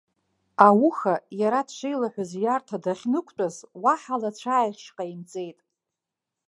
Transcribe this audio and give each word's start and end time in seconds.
Ауха, 0.67 1.15
иара 1.41 1.59
дшеилаҳәаз 1.67 2.31
ииарҭа 2.35 2.77
дахьнықәтәаз, 2.83 3.55
уаҳа 3.83 4.15
лацәааихьшь 4.21 4.89
ҟаимҵеит. 4.95 5.59